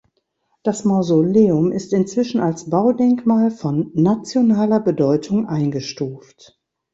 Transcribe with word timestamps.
Das 0.63 0.83
Mausoleum 0.83 1.71
ist 1.71 1.93
inzwischen 1.93 2.39
als 2.41 2.71
Baudenkmal 2.71 3.51
von 3.51 3.91
nationaler 3.93 4.79
Bedeutung 4.79 5.45
eingestuft. 5.45 6.59